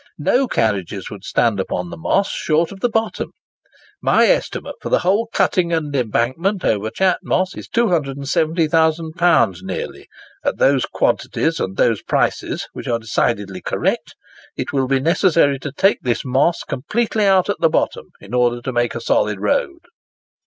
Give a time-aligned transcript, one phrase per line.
[0.17, 3.33] No carriages would stand upon the Moss short of the bottom.
[4.01, 10.07] My estimate for the whole cutting and embankment over Chat Moss is £270,000 nearly,
[10.43, 14.15] at those quantities and those prices which are decidedly correct...
[14.57, 18.59] It will be necessary to take this Moss completely out at the bottom, in order
[18.59, 19.81] to make a solid road."